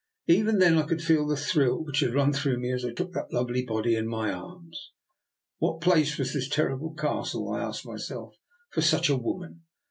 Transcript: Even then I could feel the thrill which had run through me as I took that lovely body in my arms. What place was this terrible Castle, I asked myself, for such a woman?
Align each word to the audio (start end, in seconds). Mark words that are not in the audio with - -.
Even 0.25 0.57
then 0.57 0.79
I 0.79 0.87
could 0.87 1.03
feel 1.03 1.27
the 1.27 1.37
thrill 1.37 1.83
which 1.83 1.99
had 1.99 2.15
run 2.15 2.33
through 2.33 2.57
me 2.57 2.71
as 2.73 2.83
I 2.83 2.91
took 2.91 3.13
that 3.13 3.31
lovely 3.31 3.63
body 3.63 3.95
in 3.95 4.07
my 4.07 4.33
arms. 4.33 4.89
What 5.59 5.79
place 5.79 6.17
was 6.17 6.33
this 6.33 6.49
terrible 6.49 6.95
Castle, 6.95 7.51
I 7.53 7.61
asked 7.61 7.85
myself, 7.85 8.33
for 8.71 8.81
such 8.81 9.09
a 9.09 9.15
woman? 9.15 9.61